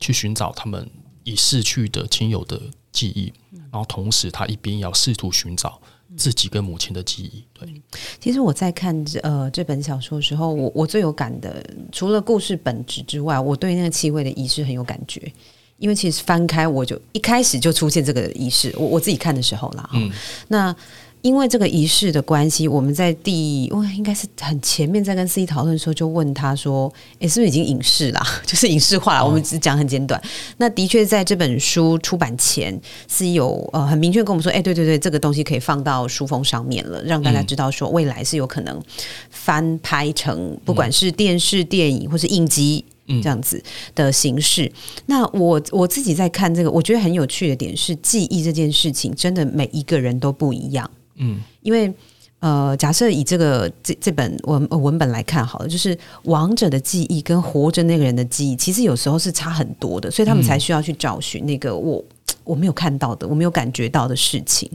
[0.00, 0.90] 去寻找他们
[1.22, 2.60] 已逝去的亲友的
[2.92, 3.32] 记忆，
[3.70, 5.80] 然后同时他一边要试图寻找
[6.16, 7.44] 自己跟母亲的记忆。
[7.52, 7.82] 对，
[8.20, 15.32] 其实我在看呃这本小说的时候，我我最有感的，除了故事本质之外，我对那个气味的仪式很有感觉。
[15.78, 20.10] 因为其实翻开我就一开始就出现这个仪式，我我自己看的时候啦，嗯，
[20.48, 20.76] 那。
[21.22, 28.20] 因为这个仪式的关系，我们在第哇应该是很前面在跟司仪讨论的时候，就问他说：“诶，是不是已经影视啦？
[28.44, 30.20] 就是影视化了？”我们只讲很简短。
[30.56, 38.82] 那的确在这本书出版前，司仪有呃很明确跟我们说：“哎，对对对，这个东西可以放到书封上面了，让大家知道说未来是有可能
[39.30, 42.84] 翻拍成不管是电视、电影或是影集
[43.22, 43.62] 这样子
[43.94, 44.70] 的形式。”
[45.06, 50.90] 那我我自己在看这个，我觉得很有趣的点是，记忆这件事情真的每一个人都不一样。
[51.16, 51.92] 嗯，因为
[52.40, 62.04] 呃，假设以这个这这本文文本来看好了，就是亡者的记忆跟活着那个人的记忆，其实有时候是差很多的，所以他们才需要去找寻那个我
[62.42, 64.68] 我没有看到的，我没有感觉到的事情。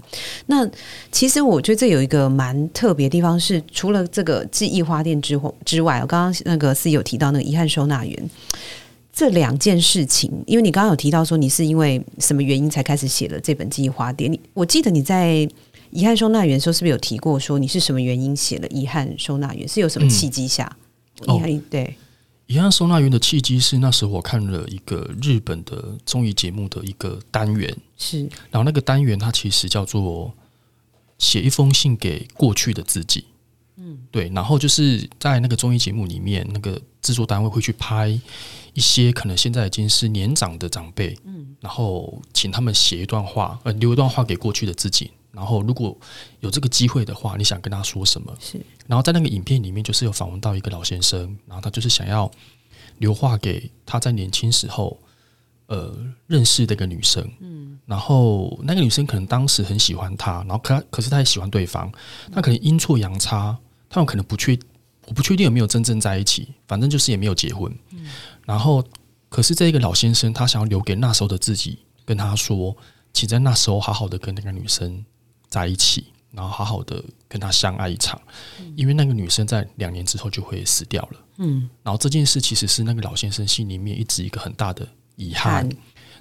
[0.45, 0.65] 那
[1.11, 8.29] 其实我觉得这有一个蛮特别的地方，是除了这个记忆花店之之外，我刚刚那个是有提到那个遗憾收纳员
[9.11, 15.45] 这两件事情，因为你刚刚有提到说你是因为什么原因才开始写了这本记忆花店，你我记得你在。
[15.91, 19.67] 遗憾收纳员时候是不是有提过说你是什么原因写了遗憾收纳员？
[19.67, 20.77] 是有什么契机下？
[21.23, 21.95] 遗憾对
[22.45, 30.33] 遗憾收纳员的契机是那时候我看了一个日本的综艺节目的一个单元，是然后那个单元它其实叫做
[31.17, 33.25] 写一封信给过去的自己。
[33.75, 38.07] 嗯，对，然后就是在那个综艺节目里面，那个制作单位会去拍
[38.73, 45.11] 一些可能现在已经是年长的长辈，嗯，然后请他们写一段话，呃，留一段话给过去的自己。
[45.31, 45.95] 然后，如果
[46.39, 48.35] 有这个机会的话，你想跟他说什么？
[48.39, 48.59] 是。
[48.87, 52.31] 然后在那个影片里面，就是有访问到一个老先生，然后他就是想要
[52.97, 54.97] 留话给他在年轻时候
[55.67, 57.29] 呃认识的一个女生。
[57.39, 57.79] 嗯。
[57.85, 61.91] 然后那个女生可能当时很喜欢他，然后可可是他也喜欢对方，
[62.31, 63.55] 他可能阴错阳差，
[63.89, 64.57] 他们可能不确，
[65.05, 67.71] 我不确定有没有真正在一起，反正就是也没有结婚。
[67.91, 68.07] 嗯。
[68.45, 68.83] 然后，
[69.29, 72.75] 可是这一个老先生，他想要留给那时候的自己，跟他说，
[73.13, 75.05] 请在那时候好好的跟那个女生。
[75.49, 78.21] 在一起，然后好好的跟他相爱一场，
[78.75, 81.19] 因为那个女生在两年之后就会死掉了。
[81.37, 85.67] 嗯，然后这件事其实是那个老先生心里面一直一个很大的遗憾。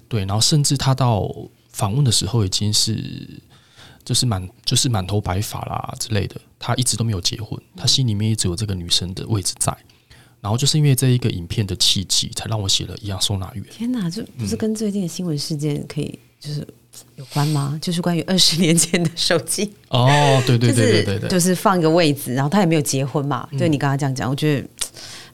[0.08, 1.28] 对，然后甚至他到
[1.70, 3.40] 访问的时候已经是
[4.04, 9.76] 就是满就是满头白发啦之类的，他一直都没有结婚，他心里面一直有这个女生的位置在。
[10.40, 13.64] 然后就是因为这一个影片的契机，才让我写了一样收纳员。
[13.70, 16.66] 天哪，这不是跟最近的新闻事件可以就是。
[17.16, 17.78] 有关吗？
[17.80, 23.48] 就是关于二十年前的手机哦，对对对对对对，就是放一个位置，然后他也没有结婚嘛。
[23.58, 24.68] 对你刚刚这样讲，我觉得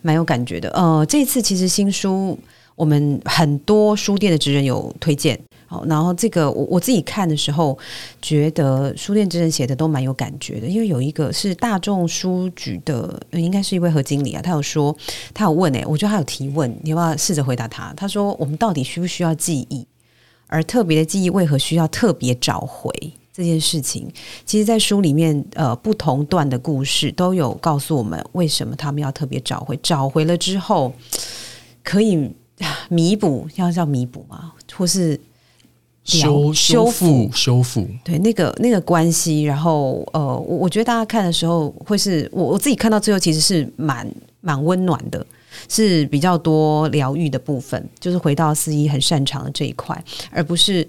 [0.00, 0.68] 蛮有感觉的。
[0.70, 2.38] 呃，这次其实新书
[2.74, 7.78] 我们很多书店的职人有推荐，好，然后这个我我自己看的时候，
[8.20, 14.96] 觉得书店职人写的都蛮有感觉的，因为有一个是大众书局的，应该是一位何经理啊，他有说，
[15.34, 17.92] 他有问哎，我觉得他有提问，你要不要试着回答他？
[17.94, 19.86] 他说，我们到底需不需要记忆？
[20.52, 22.92] 而特别的记忆为何需要特别找回
[23.32, 24.06] 这件事情？
[24.44, 29.74] 其实，在书里面，呃，不同段的故事都有告诉我们，为什么他们要特别找回。
[29.82, 30.92] 找回了之后，
[31.82, 32.30] 可以
[32.90, 34.52] 弥补，要叫弥补吗？
[34.76, 35.18] 或是
[36.04, 37.88] 修修复修复？
[38.04, 39.44] 对，那个那个关系。
[39.44, 44.06] 然后，呃，我我觉得大家看的时候，会是我我自己看到最后，其实是蛮
[44.42, 45.26] 蛮温暖的。
[45.68, 50.86] 是比较多疗愈的部分，就是回到司仪很擅长的这一块，而不是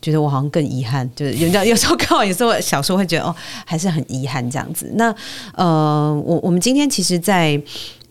[0.00, 1.08] 觉得我好像更遗憾。
[1.14, 3.34] 就是有有时候看完有时候小时候会觉得哦，
[3.64, 4.90] 还是很遗憾这样子。
[4.94, 5.14] 那
[5.54, 7.60] 呃，我我们今天其实，在。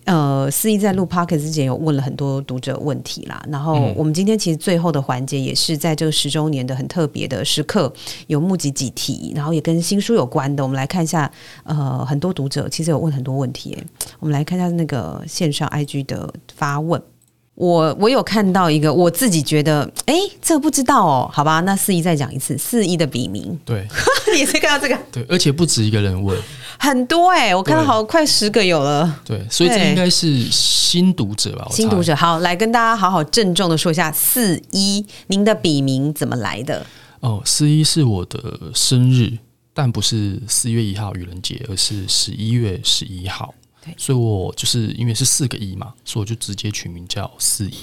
[0.06, 7.92] 呃，司仪在录 p o c k e t 之前有问了很多读者问题啦，然后我们今天其实最后的环节也是在这个十周年的很特别的时刻，
[8.28, 11.32] 有募集几题，然后也跟新书有关的，我们来看一下。
[11.64, 13.78] 呃，很多读者其实有问很多问题，
[14.20, 17.02] 我们来看一下那个线上 IG 的发问。
[17.56, 23.88] 我我有看到一个，我自己觉得，哎，这不知道哦，好吧，那四一再讲一次，四一的笔名，对，
[24.36, 26.38] 你是看到这个，对，而且不止一个人问，
[26.78, 31.66] 很多哎，我看到好快十个有了，对，所以这应该是新读者吧？
[31.72, 36.86] 新读者，好，来跟大家好好郑重的说一下，四一，您的笔名怎么来的？
[37.22, 39.32] 哦，四一是我的生日，
[39.74, 43.54] 但不是四月一号愚人节，而是十一月十一号。
[43.98, 47.74] 所以，我就是因为是四个一嘛，所以我就直接取名叫四一。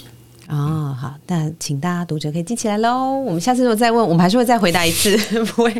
[0.49, 3.17] 哦，好，那请大家读者可以记起来喽。
[3.17, 5.73] 我们下次如果再问，我们还是会再回答一次， 不会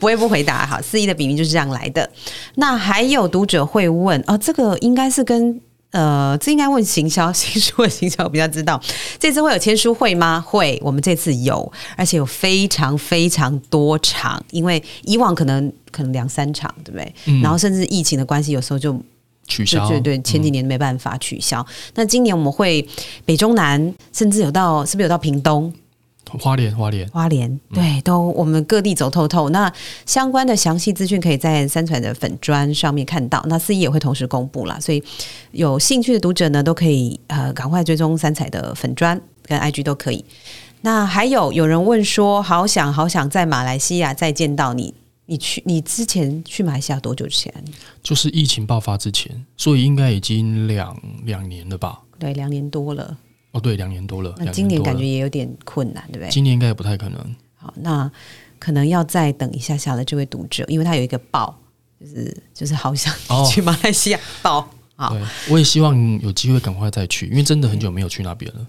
[0.00, 0.66] 不会不回答。
[0.66, 2.10] 好，四一的笔名就是这样来的。
[2.56, 5.60] 那还有读者会问，哦，这个应该是跟
[5.92, 8.82] 呃，这应该问行销，新书的行销我比较知道。
[9.20, 10.40] 这次会有签书会吗？
[10.40, 17.14] 会，我们这次有，而且有非常非常多场，因为以往可能可能两三场，对不对？
[17.26, 18.98] 嗯然后甚至疫情的关系，有时候就
[19.46, 21.64] 取消，对对对，前几年没办法取消。
[21.94, 22.86] 那今年我们会
[23.24, 25.72] 北中南，甚至有到是不是有到屏东？
[25.74, 25.78] 嗯
[26.38, 29.50] 花莲花莲，花莲，对，都我们各地走透透。
[29.50, 29.70] 那
[30.06, 35.02] 相关的详细资讯可以在三彩的粉砖上面看到，那四一也会同时公布啦，所以
[35.50, 40.24] 有兴趣的读者呢，都可以呃赶快追踪三彩的粉砖跟 IG 都可以。
[40.80, 44.94] 那还有有人问说，好想好想在马来西亚再见到你。
[45.26, 47.52] 你去你之前去马来西亚多久之前？
[48.02, 52.00] 就是疫情爆发之前，所以应该已经两两年了吧？
[52.18, 53.16] 对，两年多了。
[53.52, 54.34] 哦，对，两年多了。
[54.52, 56.28] 今年感觉也有点困难，对不对？
[56.30, 57.36] 今年应该也不太可能。
[57.54, 58.10] 好，那
[58.58, 61.56] 可能要再等一下下了这位读者，因为他有一个报，
[62.00, 64.68] 就是就是好想哦 去马来西亚报。
[64.96, 68.66] 好，对，我也希望有机会赶快再去，因为真的很久没有去那边了。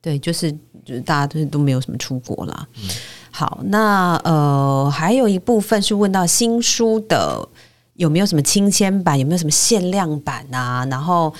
[0.00, 0.50] 对，就是
[0.84, 2.66] 就是大家都都没有什么出国啦。
[3.34, 7.48] 好，那呃还有一部分是问到新书的
[7.94, 10.86] 有没有什么亲签版，有没有什么限量版啊？
[10.90, 11.32] 然后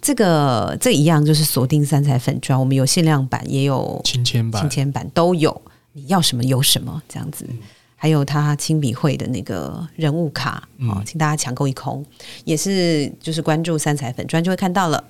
[0.00, 5.58] 这个这一样就是锁定三彩粉砖，我们有限量版，也有亲签版亲，签版都有，
[5.94, 7.46] 你要什么有什么这样子。
[7.96, 12.04] 还有他亲笔会的那个人物卡嗯哦，请大家抢购一空，
[12.44, 15.02] 也是就是关注三彩粉砖就会看到了。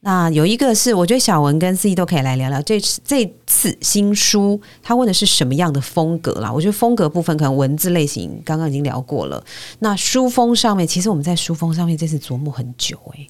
[0.00, 6.52] 那有一个是，我觉得小文跟思怡都可以来聊聊这次这次新书，他问的是什么样的风格啦？
[6.52, 9.44] 我觉得风格部分可能文字类型刚刚已经聊过了。
[9.80, 13.26] 那书封上面，其实我们在书封上面这次琢磨很久、诶，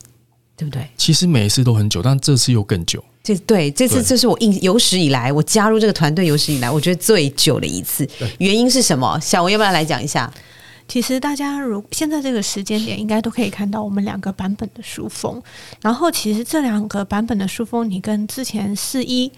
[0.56, 0.86] 对不对？
[0.98, 3.02] 其实每一次都很久，但这次又更久。
[3.22, 8.08] 这对这次这是我印有史以来我加入这个团队有史以来我觉得最久的一次。
[8.38, 9.18] 原因是什么？
[9.20, 10.30] 小文要不要来讲一下？
[10.88, 15.40] 其实大家如现在这个时间点，应该都可以看到我们两个版本的书封。
[15.82, 19.30] 然后，其实这两个版本的书封，你跟之前四一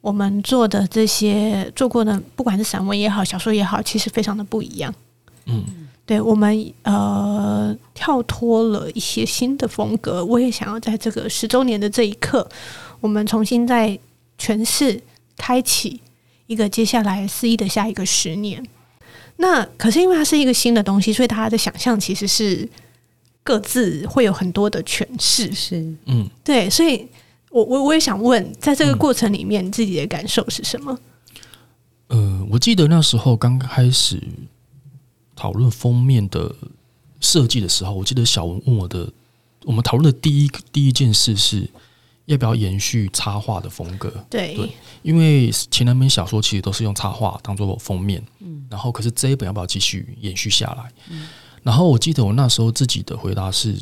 [0.00, 4.92] 我们做的这些做过的，不管是散文也好，小说也好，其实非常的不一样。
[5.46, 5.64] 嗯，
[6.04, 12.46] 对我们呃跳脱了一些新的风格，我也想要在这个十周年的这一刻，
[13.00, 13.96] 我们重新再
[14.38, 15.00] 诠释、
[15.36, 16.00] 开启
[16.48, 18.66] 一个接下来四一的下一个十年。
[19.36, 22.68] 那可是因为它是一个新的东西，所以大家的想象其实是
[23.42, 25.52] 各自会有很多的诠释。
[25.52, 27.06] 是嗯，对，所以
[27.50, 30.98] 我我我也想问，在这个过程里面，你自己的感受是什么？
[32.08, 34.22] 呃，我记得那时候刚开始
[35.34, 36.54] 讨论封面的
[37.20, 39.12] 设计的时候，我记得小文问我的，
[39.64, 41.68] 我们讨论的第一第一件事是
[42.26, 44.10] 要不要延续插画的风格。
[44.30, 44.70] 对，对
[45.02, 50.90] 因为前两本小说其实都是用插画当做封面，嗯，然后可是这一本要不要继续延续下来？
[51.10, 51.28] 嗯
[51.62, 53.80] 然后我记得我那时候自己的回答是，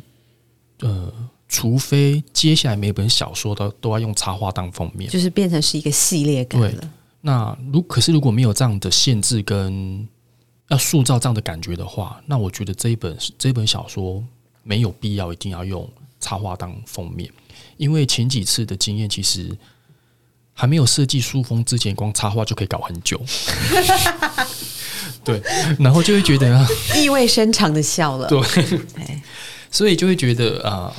[0.82, 1.12] 呃，
[1.48, 6.90] 除非接下来每本小说都都要用插画当封面，就是变成是一个系列感对了。
[7.20, 10.06] 那如可是如果没有这样的限制跟
[10.68, 14.22] 要塑造这样的感觉的话，那我觉得这一本这一本小说
[14.62, 17.28] 没有必要一定要用插画当封面，
[17.76, 19.56] 因为前几次的经验其实
[20.52, 23.20] 还没有设计书封之前，光插画就可以搞很久。
[25.24, 25.40] 对，
[25.78, 28.28] 然后就会觉得啊，意味深长的笑了。
[28.28, 28.40] 对
[28.96, 29.22] 哎
[29.70, 30.94] 所以就会觉得啊、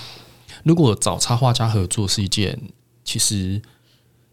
[0.64, 2.60] 如果找插画家合作是一件
[3.04, 3.62] 其实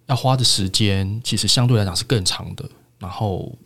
[0.06, 2.68] 要花的时间，其实相对来讲是更长的。
[2.98, 3.56] 然后，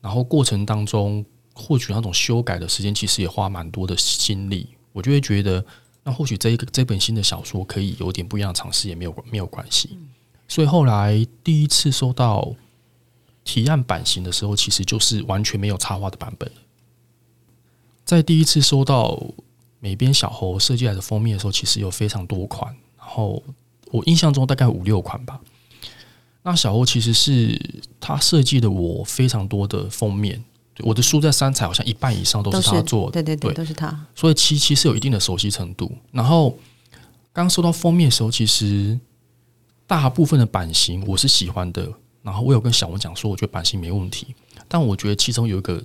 [0.00, 4.68] 然后过程当中获取那种修改的时间，其实也花蛮多的心力。
[4.92, 5.64] 我就会觉得，
[6.12, 9.98] 或许这一个这本新的小说可以有点不一样的尝试，也没有没有关系。
[10.48, 12.54] 所以后来第一次收到
[13.44, 16.50] 提案版型的时候，其实就是完全没有插画的版本。
[18.04, 19.22] 在第一次收到
[19.78, 23.42] 美编小猴设计来的封面的时候，其实有非常多款，然后
[23.92, 25.40] 我印象中大概五六款吧。
[26.42, 30.42] 那小猴其实是他设计的我非常多的封面，
[30.82, 34.06] 我的书在三彩好像一半以上都都是他做的，对对对，对都是他。
[34.14, 35.90] 所以七七是有一定的熟悉程度。
[36.12, 36.56] 然后
[37.32, 38.98] 刚收到封面的时候，其实
[39.86, 41.90] 大部分的版型我是喜欢的。
[42.22, 44.34] 然后我有跟小文讲说，我觉得版型没问题，
[44.68, 45.82] 但我觉得其中有一个，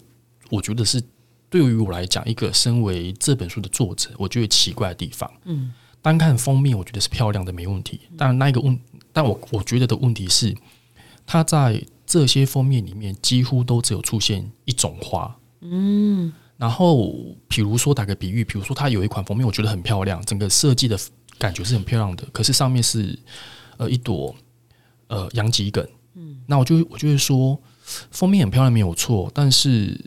[0.49, 1.01] 我觉得是
[1.49, 5.31] 对于我来讲，一个身为这本书的作者，我觉得奇怪的地方。
[5.45, 8.01] 嗯，单看封面，我觉得是漂亮的，没问题。
[8.17, 8.77] 但那一个问，
[9.13, 10.53] 但我我觉得的问题是，
[11.25, 15.35] 他在这些封面里面几乎都只有出现一种花。
[15.61, 17.15] 嗯，然后
[17.47, 20.97] 比如说打个比喻，比如说它有一款封面，我觉得很漂亮，整个设计的
[21.37, 23.17] 感觉是很漂亮的，可是上面是
[23.77, 24.35] 呃一朵
[25.07, 25.85] 呃洋桔梗。
[26.13, 27.59] 嗯，那我就我就会说，
[28.11, 29.99] 封面很漂亮没有错，但是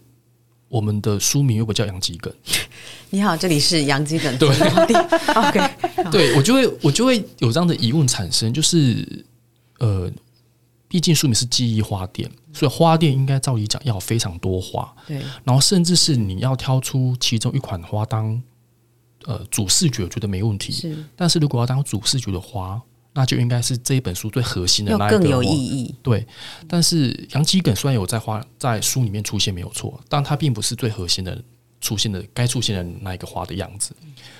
[0.68, 2.32] 我们的书名又不叫洋桔梗。
[3.10, 4.38] 你好，这里是杨基梗。
[4.38, 4.48] 对，
[5.34, 9.24] OK，对我就会我就会有这样的疑问产生，就是
[9.78, 10.10] 呃，
[10.88, 18.42] 毕竟书名是记忆花店，所以花店应该照理讲要非常多花，对，然后甚至是你要挑出其中一款花当
[19.24, 20.72] 呃主视觉，我觉得没问题。
[20.72, 22.80] 是，但是如果要当主视觉的花，
[23.12, 25.18] 那就应该是这一本书最核心的那一个。
[25.18, 25.94] 更有意义。
[26.02, 26.26] 对，
[26.66, 31.42] 但是杨基梗虽然有在花在书里面出现没有错，但它并不是最核心的。
[31.80, 33.94] 出现的该出现的那一个花的样子，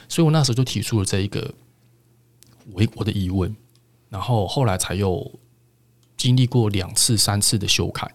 [0.09, 1.55] 所以我那时候就提出了这一个
[2.72, 3.55] 我我的疑问，
[4.09, 5.24] 然后后来才又
[6.18, 8.10] 经历过两次三次的修改，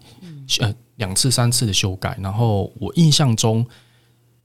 [0.60, 3.66] 呃，两次三次的修改，然后我印象中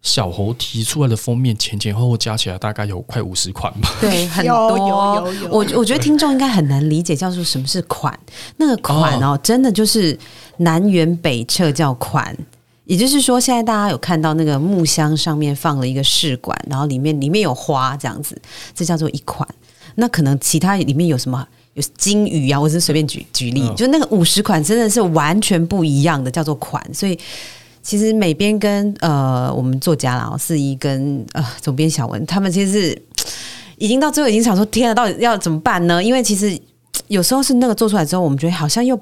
[0.00, 5.30] 小猴提出来的封面前前后后加起来大概有快五十款吧，对， 很多。
[5.50, 8.18] 我我觉得听众应该很难理解叫做什么是款，
[8.56, 10.18] 那个款哦，真的就是
[10.58, 12.34] 南辕北辙叫款。
[12.84, 18.40] 也就是说，现在大家有看到那个木箱上面放了一个试管，然后里面里面有花这样子，
[18.74, 19.46] 这叫做一款。
[19.96, 21.46] 那可能其他里面有什么
[21.78, 26.82] 有金鱼啊，我是随便举举例，就那个五十款真的是完全不一样的，叫做款。
[26.92, 27.16] 所以
[27.80, 33.02] 其实美编跟呃我们作家啦，四一跟呃总编小文他们其实是
[33.78, 36.02] 已经到最后已经想说，天啊，到底要怎么办呢？
[36.02, 36.58] 因为其实
[37.06, 38.98] 有时候是那个做出来之后，我们觉得好像又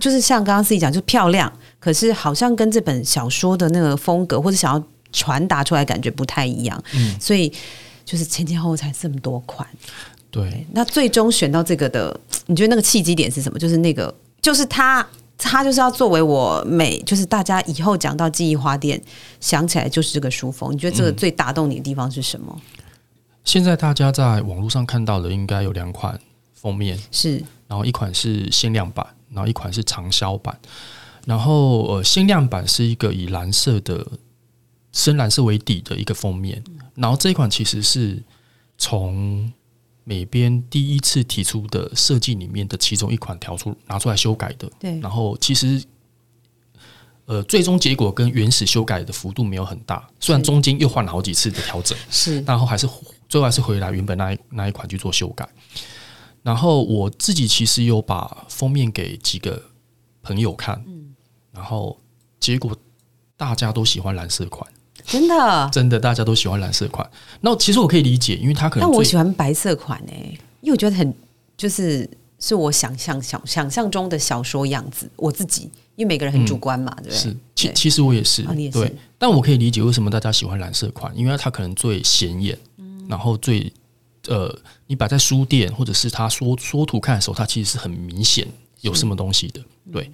[0.00, 1.52] 就是像刚刚四一讲，就漂亮。
[1.78, 7.52] 可是好像跟这本小说的那个风格或者想要传达出来感觉不太一样，嗯，所以
[8.06, 9.68] 就是前前后后才这么多款，
[10.34, 10.66] 对。
[10.72, 13.56] 那最终选到这个的， 你觉得那个契机点是什么？
[13.56, 14.12] 就是那个，
[14.42, 15.06] 就是他，
[15.38, 19.00] 他就是要作为我每，就是大家以后讲到记忆花店，
[19.38, 20.72] 想起来就是这个书风。
[20.72, 22.60] 你觉得这个最打动你的地方是什么？
[23.44, 26.18] 现在大家在网络上看到的应该有两款
[26.54, 27.36] 封面，是，
[27.68, 30.58] 然后一款是限量版，然后一款是长销版。
[31.26, 34.06] 然后，呃，限量版是一个以蓝色的
[34.92, 36.62] 深蓝色为底的一个封面。
[36.94, 38.22] 然后这一款其实是
[38.76, 39.50] 从
[40.04, 44.70] 美编第一次提出的设计里面的其中一款调出拿出来修改的。
[44.78, 45.00] 对。
[45.00, 45.82] 然后其实，
[47.24, 52.88] 呃，最终结果跟原始修改的幅度没有很大，虽然中间又换了好几次的调整，是，然后还是
[53.28, 55.48] 最后还是回来原本那一那一款去做修改。
[56.42, 59.62] 然后我自己其实有把封面给几个
[60.22, 60.82] 朋友看。
[60.86, 61.00] 嗯
[61.54, 61.96] 然后
[62.40, 62.76] 结果
[63.36, 64.68] 大家都喜欢蓝色款，
[65.06, 67.08] 真的真的大家都喜欢蓝色款。
[67.40, 70.12] 那其实我可以理解，因为他可能但我喜欢白色款呢，
[70.60, 71.14] 因为我觉得很
[71.56, 75.10] 就是是我想象想想象中的小说样子。
[75.16, 77.16] 我自己因为每个人很主观嘛，对不对？
[77.16, 78.42] 是，其其实我也是，
[78.72, 78.92] 对。
[79.18, 82.58] 但我可以理解为什么大家喜欢蓝色款，因为它可能最显眼，
[83.08, 83.72] 然后最
[84.26, 84.54] 呃，
[84.86, 88.46] 你摆在书店或者是他说说图看的时候，它其实是很明显
[88.80, 89.60] 有什么东西的，
[89.92, 90.10] 对。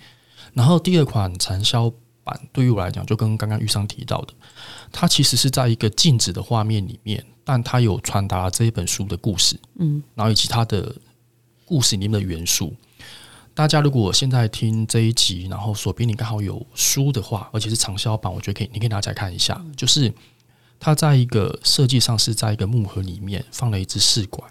[0.52, 1.92] 然后第二款产销
[2.30, 4.34] 版对于我来讲，就跟刚刚玉商提到的，
[4.92, 10.94] 它其实是在一个静止的画面里面，但它有传达这一本书的故事，嗯，然后以及它的
[11.64, 12.72] 故事里面的元素。
[13.52, 19.60] 大家如果现在听这一集，然后手边你刚好有书的话，而且是畅销版，我觉得可以，你可以拿起来看一下。
[19.76, 20.12] 就是
[20.78, 24.48] 它在一个设计上是在一个木盒里面放了一支试管，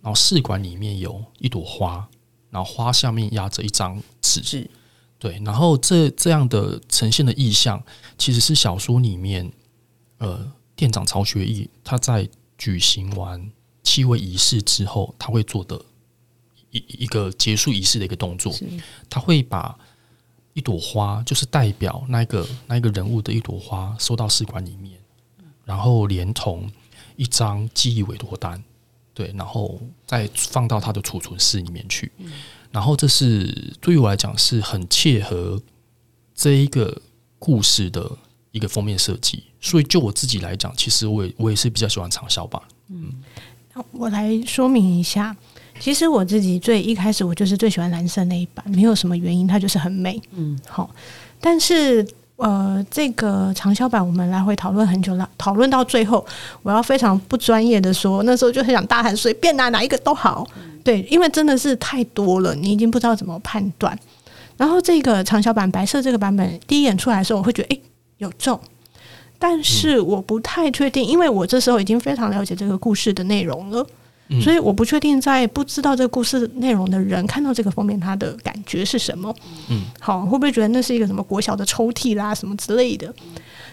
[0.00, 2.08] 然后试管里面有一朵花，
[2.50, 4.70] 然后花下面压着一张纸。
[5.26, 7.82] 对，然后这这样的呈现的意象，
[8.16, 9.50] 其实是小说里面，
[10.18, 13.50] 呃，店长曹学义他在举行完
[13.82, 15.84] 七位仪式之后，他会做的
[16.70, 18.54] 一一个结束仪式的一个动作，
[19.10, 19.76] 他会把
[20.52, 24.96] 一朵花，就是代表那个那一个人物的一朵花，收到试管里面，
[25.64, 26.70] 然后连同
[27.16, 28.62] 一张记忆委托单，
[29.12, 32.12] 对，然后再放到他的储存室里面去。
[32.70, 35.60] 然后，这是对于我来讲是很切合
[36.34, 37.00] 这一个
[37.38, 38.10] 故事的
[38.52, 39.44] 一个封面设计。
[39.60, 42.60] 所以，就我自己来讲，其实我也我也是比较喜欢长效版。
[42.88, 43.12] 嗯，
[43.92, 45.36] 我来说明一下，
[45.80, 50.20] 其实我自己最一开始我就是最喜欢蓝色那一版，没有什么原因，它就是很美。
[50.32, 50.94] 嗯，好，
[51.40, 52.06] 但是。
[52.36, 56.24] 呃，这个长销版我们来回讨论很久了，讨论到最后，
[56.62, 60.46] 我要非常不专业的说，那时候就很想大喊随便拿哪一个都好，
[60.84, 63.98] 对，因为真的是太多了，你已经不知道怎么判断。
[64.58, 67.80] 然后这个长销版白色这个版本第一眼出来的时候，我会觉得哎
[68.18, 68.60] 有中，
[69.38, 73.86] 但是我不太确定，因为我这时候已经非常了解这个故事的内容了。
[74.42, 79.32] 所以我不确定，在不知道这个故事内容的人看到这个封面，他的感觉是什么？
[79.70, 83.14] 嗯，好，会不会觉得那是一个什么国小的抽屉啦，什么之类的？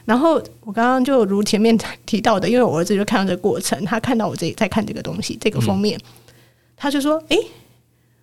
[0.06, 1.76] 然后我刚刚就如前面
[2.06, 6.00] 提到的，因为我儿子就看到这个过程，他看到我这在看这个东西，这个封面，
[6.78, 7.38] 他就说：“哎，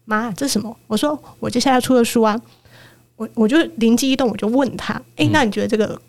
[0.05, 2.41] 妈，这是什么？”我说：“我接下来出的书啊。”
[3.17, 6.01] 我我就灵机一动，我就问他：“哎，那你觉得这个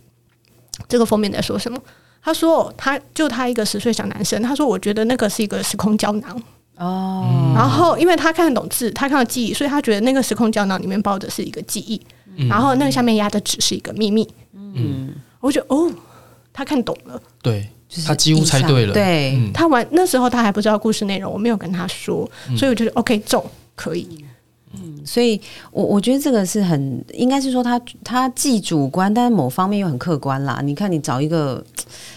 [0.88, 1.78] 这个封面在说什么？”
[2.24, 6.42] 他说他就他一个十岁小男生，他说我觉得那个是一个时空胶囊。
[6.78, 12.02] 哦，然后因为他看得懂字，他看到记忆，所以他觉得那个时空胶囊里面包的是一个记忆，
[12.48, 14.28] 然后那个下面压的纸是一个秘密。
[14.54, 15.92] 嗯，我觉得哦，
[16.52, 17.22] 他看懂了。
[17.42, 18.94] 对就是他几乎猜对了。
[18.94, 23.46] 对，嗯，他玩那时候他还不知道故事内容，我没有跟他说，所以我觉得 OK 中
[23.76, 24.26] 可以。
[24.74, 25.40] 嗯所以
[25.72, 30.62] 我我觉得这个是很应该是说他他既主观，但是某方面又很客观啦。
[30.64, 31.64] 你看，你找一个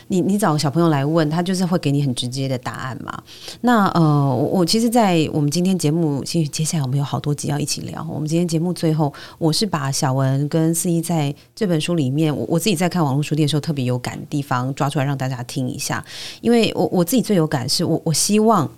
[0.09, 3.22] 你你找小朋友来问他，就是会给你很直接的答案嘛。
[3.62, 8.07] 那呃，我我其实，在我们今天节目，其实接下来我们有好多集要一起聊。
[8.09, 16.05] 我们今天节目最后，我是把小文跟四一在这本书里面，我我自己在看网络书店的时候特别有感的地方抓出来让大家听一下，
[16.42, 18.70] 因为我我自己最有感是我我希望。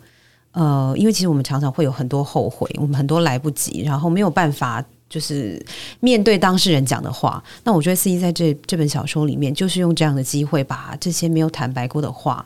[0.57, 5.63] 呃，因为其实我们常常会有很多后悔，我们很多来不及，然后没有办法就是
[6.01, 7.45] 面对当事人讲的话。
[7.63, 12.43] 那我觉得司仪在这这本小说里面，就是用这样的机会，把这些没有坦白过的话，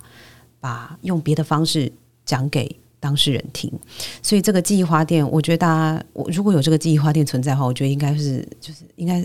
[0.59, 1.93] 把用别的方式
[2.27, 3.73] 讲给当事人听。
[4.21, 9.25] 所以这个记忆花店，我觉得大家，我如果有这个记忆花店存在的话，我觉得应该是就是应该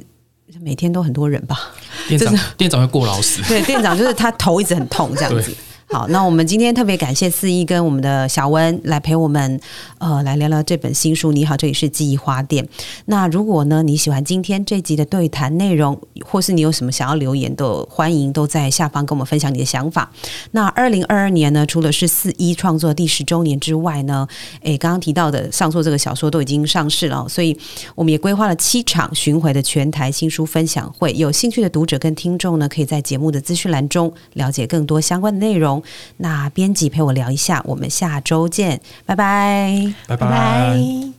[0.62, 1.74] 每天都很多人吧。
[2.08, 3.42] 店长这店长会过劳死。
[3.48, 5.56] 对，店长就是他头一直很痛这样子对。
[5.88, 9.60] 好，那我们今天特别感谢四一跟我们的小温来陪我们，
[10.00, 11.32] 呃，来聊聊这本新书。
[11.32, 12.68] 你好，这里是记忆花店。
[13.06, 20.12] 那如果呢你喜欢今天这集的对谈内容，或是你有什么想要留言的，欢迎都在下方跟我们分享你的想法。
[20.52, 24.28] 那二零二二年呢，除了是四一创作第十周年之外呢，
[24.62, 27.56] 诶，刚刚提到的上述这个小说都已经上市了，所以
[27.94, 31.14] 我们也规划了七场巡回的全台新书分享会。
[31.14, 35.75] 有兴趣的读者跟听众呢，可以在节目的资讯栏中了解更多相关的内容。
[36.18, 39.94] 那编辑陪我聊一下，我们下周见，拜拜。
[40.08, 41.15] 拜拜拜。